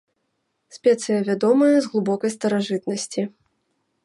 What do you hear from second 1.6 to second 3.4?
з глыбокай старажытнасці.